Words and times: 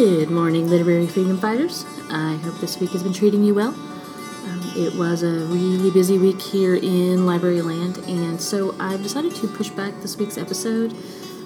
Good 0.00 0.30
morning, 0.30 0.66
literary 0.66 1.06
freedom 1.06 1.36
fighters. 1.36 1.84
I 2.08 2.36
hope 2.36 2.58
this 2.58 2.80
week 2.80 2.88
has 2.92 3.02
been 3.02 3.12
treating 3.12 3.44
you 3.44 3.52
well. 3.52 3.74
Um, 3.74 4.72
it 4.74 4.94
was 4.94 5.22
a 5.22 5.44
really 5.44 5.90
busy 5.90 6.16
week 6.16 6.40
here 6.40 6.74
in 6.74 7.26
Library 7.26 7.60
Land, 7.60 7.98
and 8.08 8.40
so 8.40 8.74
I've 8.80 9.02
decided 9.02 9.34
to 9.34 9.46
push 9.46 9.68
back 9.68 9.92
this 10.00 10.16
week's 10.16 10.38
episode 10.38 10.96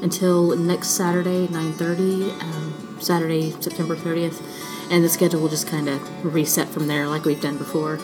until 0.03 0.57
next 0.57 0.91
Saturday, 0.91 1.49
9:30, 1.49 2.31
um, 2.41 2.97
Saturday, 3.01 3.51
September 3.61 3.97
30th, 3.97 4.41
and 4.89 5.03
the 5.03 5.09
schedule 5.09 5.41
will 5.41 5.49
just 5.49 5.67
kind 5.67 5.89
of 5.89 6.01
reset 6.25 6.69
from 6.69 6.87
there, 6.87 7.09
like 7.09 7.25
we've 7.25 7.41
done 7.41 7.59
before. 7.59 7.99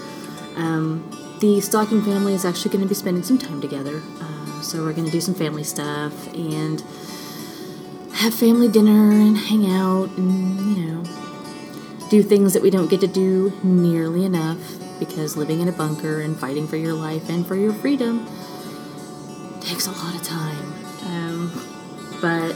Um, 0.57 1.09
the 1.39 1.61
Stocking 1.61 2.03
family 2.03 2.35
is 2.35 2.45
actually 2.45 2.73
going 2.73 2.83
to 2.83 2.89
be 2.89 2.97
spending 2.97 3.23
some 3.23 3.39
time 3.39 3.61
together, 3.61 4.03
uh, 4.21 4.61
so 4.63 4.83
we're 4.83 4.95
going 4.95 5.07
to 5.07 5.13
do 5.13 5.21
some 5.21 5.35
family 5.35 5.63
stuff 5.63 6.27
and 6.35 6.83
have 8.21 8.35
family 8.35 8.69
dinner 8.69 9.13
and 9.13 9.39
hang 9.39 9.65
out 9.73 10.11
and, 10.19 10.77
you 10.77 10.85
know, 10.85 11.03
do 12.11 12.23
things 12.23 12.53
that 12.53 12.61
we 12.61 12.69
don't 12.69 12.91
get 12.91 13.01
to 13.01 13.07
do 13.07 13.51
nearly 13.63 14.27
enough 14.27 14.59
because 14.99 15.39
living 15.39 15.61
in 15.61 15.69
a 15.69 15.73
bunker 15.73 16.21
and 16.21 16.39
fighting 16.39 16.69
for 16.69 16.77
your 16.77 16.93
life 16.93 17.31
and 17.31 17.47
for 17.47 17.57
your 17.57 17.73
freedom 17.73 18.27
takes 19.63 19.87
a 19.87 19.93
lot 19.93 20.15
of 20.15 20.23
time. 20.23 20.75
Um, 21.07 22.19
but 22.21 22.55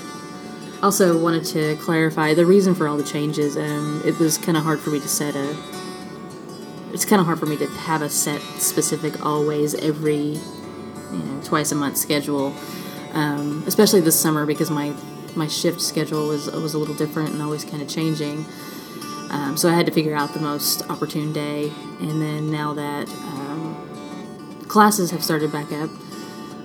also 0.83 1.19
wanted 1.19 1.45
to 1.47 1.77
clarify 1.77 2.35
the 2.35 2.45
reason 2.45 2.75
for 2.75 2.87
all 2.87 2.99
the 2.99 3.03
changes. 3.03 3.57
Um, 3.57 4.03
it 4.05 4.19
was 4.19 4.37
kind 4.37 4.59
of 4.59 4.65
hard 4.65 4.81
for 4.81 4.91
me 4.91 5.01
to 5.01 5.09
set 5.09 5.35
a. 5.35 5.57
It's 6.93 7.07
kind 7.07 7.21
of 7.21 7.27
hard 7.27 7.39
for 7.39 7.47
me 7.47 7.57
to 7.57 7.67
have 7.67 8.03
a 8.03 8.11
set 8.11 8.43
specific 8.61 9.25
always 9.25 9.75
every, 9.77 10.39
you 11.11 11.19
know, 11.25 11.41
twice 11.43 11.73
a 11.73 11.75
month 11.75 11.97
schedule, 11.97 12.55
um, 13.15 13.65
especially 13.67 14.01
this 14.01 14.21
summer 14.21 14.45
because 14.45 14.71
my 14.71 14.95
my 15.37 15.47
shift 15.47 15.81
schedule 15.81 16.29
was 16.29 16.51
was 16.51 16.75
a 16.75 16.79
little 16.79 16.95
different 16.95 17.31
and 17.31 17.43
always 17.43 17.65
kind 17.65 17.83
of 17.83 17.89
changing. 17.89 18.45
Um, 19.31 19.57
so 19.57 19.69
I 19.69 19.75
had 19.75 19.87
to 19.87 19.93
figure 19.93 20.15
out 20.15 20.33
the 20.33 20.41
most 20.41 20.89
opportune 20.89 21.33
day, 21.33 21.73
and 22.01 22.23
then 22.23 22.51
now 22.51 22.75
that 22.75 23.09
um, 23.09 24.65
classes 24.69 25.11
have 25.11 25.25
started 25.25 25.51
back 25.51 25.73
up, 25.73 25.91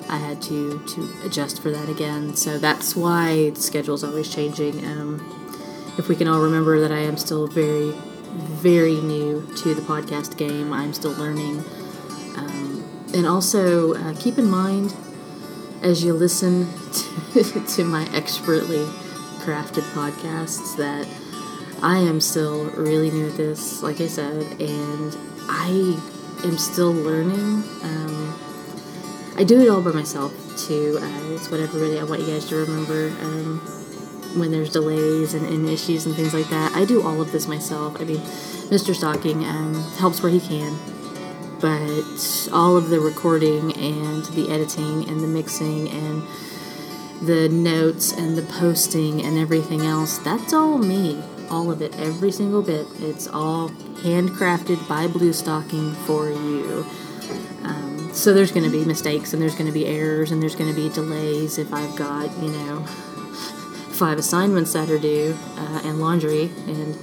I 0.09 0.17
had 0.17 0.41
to 0.43 0.79
to 0.79 1.09
adjust 1.23 1.61
for 1.61 1.71
that 1.71 1.89
again. 1.89 2.35
So 2.35 2.57
that's 2.57 2.95
why 2.95 3.51
the 3.51 3.61
schedule 3.61 3.95
is 3.95 4.03
always 4.03 4.33
changing. 4.33 4.85
Um, 4.85 5.95
if 5.97 6.07
we 6.07 6.15
can 6.15 6.27
all 6.27 6.39
remember 6.39 6.79
that 6.79 6.91
I 6.91 6.99
am 6.99 7.17
still 7.17 7.47
very, 7.47 7.91
very 8.31 9.01
new 9.01 9.45
to 9.57 9.73
the 9.73 9.81
podcast 9.81 10.37
game, 10.37 10.71
I'm 10.71 10.93
still 10.93 11.11
learning. 11.13 11.63
Um, 12.37 12.83
and 13.13 13.25
also 13.25 13.95
uh, 13.95 14.13
keep 14.17 14.37
in 14.37 14.49
mind 14.49 14.95
as 15.81 16.03
you 16.03 16.13
listen 16.13 16.67
to, 17.33 17.65
to 17.75 17.83
my 17.83 18.07
expertly 18.13 18.85
crafted 19.39 19.83
podcasts 19.93 20.75
that 20.77 21.07
I 21.81 21.97
am 21.99 22.19
still 22.19 22.65
really 22.71 23.09
new 23.09 23.29
at 23.29 23.37
this, 23.37 23.81
like 23.81 24.01
I 24.01 24.07
said, 24.07 24.43
and 24.59 25.17
I 25.47 25.97
am 26.43 26.57
still 26.57 26.91
learning. 26.91 27.63
Um, 27.83 28.35
I 29.37 29.43
do 29.45 29.61
it 29.61 29.69
all 29.69 29.81
by 29.81 29.91
myself 29.91 30.33
too. 30.57 30.97
Uh, 31.01 31.33
it's 31.33 31.49
what 31.49 31.59
everybody 31.59 31.99
I 31.99 32.03
want 32.03 32.21
you 32.21 32.27
guys 32.27 32.45
to 32.49 32.55
remember. 32.57 33.09
Um, 33.21 33.59
when 34.37 34.51
there's 34.51 34.71
delays 34.71 35.33
and, 35.33 35.45
and, 35.47 35.67
issues 35.67 36.05
and 36.05 36.13
things 36.15 36.33
like 36.33 36.49
that, 36.49 36.75
I 36.75 36.85
do 36.85 37.01
all 37.01 37.19
of 37.21 37.31
this 37.31 37.47
myself. 37.47 37.99
I 37.99 38.03
mean, 38.03 38.19
Mr. 38.69 38.93
Stocking 38.93 39.43
um, 39.43 39.73
helps 39.97 40.21
where 40.21 40.31
he 40.31 40.39
can, 40.39 40.77
but 41.61 42.49
all 42.53 42.77
of 42.77 42.89
the 42.89 42.99
recording 42.99 43.75
and 43.75 44.23
the 44.25 44.49
editing 44.49 45.07
and 45.09 45.21
the 45.21 45.27
mixing 45.27 45.89
and 45.89 46.23
the 47.21 47.49
notes 47.49 48.13
and 48.13 48.37
the 48.37 48.41
posting 48.43 49.21
and 49.23 49.37
everything 49.37 49.81
else, 49.81 50.17
that's 50.19 50.53
all 50.53 50.77
me. 50.77 51.21
All 51.49 51.71
of 51.71 51.81
it, 51.81 51.97
every 51.99 52.31
single 52.31 52.61
bit. 52.61 52.87
It's 52.99 53.27
all 53.27 53.69
handcrafted 54.03 54.87
by 54.87 55.07
Blue 55.07 55.33
Stocking 55.33 55.93
for 56.05 56.29
you. 56.29 56.85
Um, 57.63 58.11
so 58.13 58.33
there's 58.33 58.51
going 58.51 58.65
to 58.65 58.71
be 58.71 58.85
mistakes 58.85 59.33
and 59.33 59.41
there's 59.41 59.55
going 59.55 59.65
to 59.65 59.73
be 59.73 59.85
errors 59.85 60.31
and 60.31 60.41
there's 60.41 60.55
going 60.55 60.73
to 60.73 60.75
be 60.75 60.89
delays 60.89 61.57
if 61.57 61.73
I've 61.73 61.95
got, 61.95 62.31
you 62.37 62.49
know, 62.49 62.83
five 62.83 64.17
assignments 64.17 64.73
that 64.73 64.89
are 64.89 64.99
due 64.99 65.35
uh, 65.57 65.81
and 65.83 65.99
laundry 65.99 66.51
and 66.67 66.97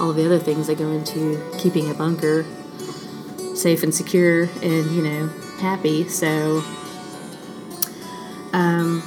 all 0.00 0.10
of 0.10 0.16
the 0.16 0.24
other 0.24 0.38
things 0.38 0.66
that 0.66 0.78
go 0.78 0.88
into 0.88 1.40
keeping 1.58 1.90
a 1.90 1.94
bunker 1.94 2.44
safe 3.60 3.82
and 3.82 3.94
secure 3.94 4.44
and 4.62 4.90
you 4.90 5.02
know 5.02 5.28
happy. 5.58 6.08
So 6.08 6.62
um, 8.52 9.02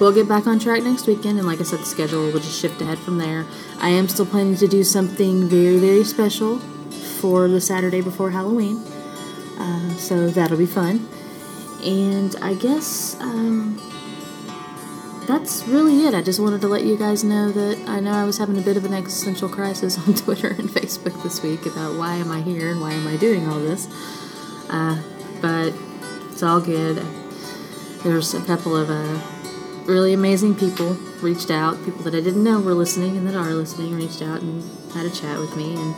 we'll 0.00 0.12
get 0.12 0.28
back 0.28 0.46
on 0.46 0.58
track 0.58 0.82
next 0.82 1.06
weekend. 1.06 1.38
And 1.38 1.46
like 1.46 1.60
i 1.60 1.64
said 1.64 1.80
the 1.80 1.86
schedule 1.86 2.24
will 2.30 2.40
just 2.40 2.60
shift 2.60 2.80
ahead 2.80 2.98
from 2.98 3.18
there. 3.18 3.46
I 3.78 3.90
am 3.90 4.08
still 4.08 4.26
planning 4.26 4.56
to 4.56 4.68
do 4.68 4.84
something 4.84 5.48
very 5.48 5.78
very 5.78 6.04
special 6.04 6.58
for 7.20 7.48
the 7.48 7.60
saturday 7.60 8.00
before 8.00 8.30
halloween. 8.30 8.76
Uh, 9.58 9.90
so 9.94 10.28
that'll 10.30 10.58
be 10.58 10.66
fun. 10.66 11.08
And 11.84 12.34
i 12.42 12.54
guess 12.54 13.16
um, 13.20 13.80
that's 15.26 15.66
really 15.66 16.04
it. 16.06 16.14
I 16.14 16.22
just 16.22 16.40
wanted 16.40 16.60
to 16.62 16.68
let 16.68 16.84
you 16.84 16.96
guys 16.96 17.24
know 17.24 17.50
that 17.50 17.88
I 17.88 18.00
know 18.00 18.12
I 18.12 18.24
was 18.24 18.38
having 18.38 18.58
a 18.58 18.60
bit 18.60 18.76
of 18.76 18.84
an 18.84 18.94
existential 18.94 19.48
crisis 19.48 19.98
on 20.06 20.14
Twitter 20.14 20.48
and 20.48 20.68
Facebook 20.68 21.22
this 21.22 21.42
week 21.42 21.66
about 21.66 21.96
why 21.96 22.16
am 22.16 22.30
I 22.30 22.40
here 22.42 22.70
and 22.70 22.80
why 22.80 22.92
am 22.92 23.06
I 23.06 23.16
doing 23.16 23.48
all 23.48 23.58
this. 23.58 23.88
Uh, 24.70 25.02
but 25.40 25.72
it's 26.30 26.42
all 26.42 26.60
good. 26.60 26.96
There's 28.02 28.34
a 28.34 28.40
couple 28.42 28.76
of 28.76 28.90
uh, 28.90 29.20
really 29.86 30.12
amazing 30.12 30.54
people 30.54 30.94
reached 31.22 31.50
out, 31.50 31.82
people 31.84 32.02
that 32.02 32.14
I 32.14 32.20
didn't 32.20 32.44
know 32.44 32.60
were 32.60 32.74
listening 32.74 33.16
and 33.16 33.26
that 33.26 33.34
are 33.34 33.52
listening, 33.54 33.94
reached 33.94 34.22
out 34.22 34.42
and 34.42 34.62
had 34.92 35.06
a 35.06 35.10
chat 35.10 35.38
with 35.38 35.56
me, 35.56 35.74
and 35.74 35.94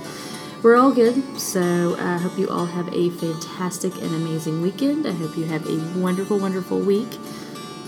we're 0.63 0.77
all 0.77 0.93
good. 0.93 1.41
So 1.41 1.97
I 1.99 2.19
hope 2.19 2.39
you 2.39 2.49
all 2.49 2.67
have 2.67 2.93
a 2.95 3.11
fantastic 3.11 3.95
and 3.97 4.15
amazing 4.15 4.63
weekend. 4.63 5.07
I 5.07 5.13
hope 5.13 5.37
you 5.37 5.45
have 5.47 5.67
a 5.67 5.77
wonderful, 5.99 6.39
wonderful 6.39 6.79
week. 6.79 7.09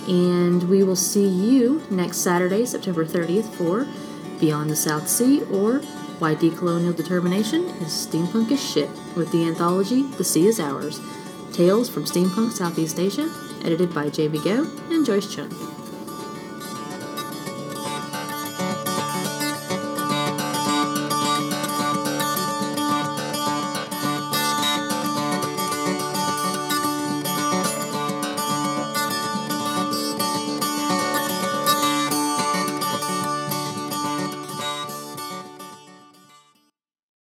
And 0.08 0.68
we 0.70 0.82
will 0.82 0.96
see 0.96 1.28
you 1.28 1.82
next 1.90 2.18
Saturday, 2.18 2.64
September 2.64 3.04
30th, 3.04 3.52
for 3.54 3.86
Beyond 4.40 4.70
the 4.70 4.76
South 4.76 5.06
Sea 5.08 5.42
or 5.52 5.80
Why 6.18 6.34
Decolonial 6.34 6.96
Determination 6.96 7.64
is 7.82 7.88
Steampunk 7.88 8.50
as 8.50 8.72
Shit 8.72 8.88
with 9.14 9.30
the 9.32 9.44
anthology 9.44 10.02
The 10.02 10.24
Sea 10.24 10.46
is 10.46 10.60
Ours 10.60 11.00
Tales 11.52 11.90
from 11.90 12.04
Steampunk 12.04 12.52
Southeast 12.52 12.98
Asia, 12.98 13.30
edited 13.64 13.92
by 13.92 14.06
Jaymee 14.06 14.38
Goh 14.38 14.90
and 14.90 15.04
Joyce 15.04 15.26
Chng. 15.26 15.77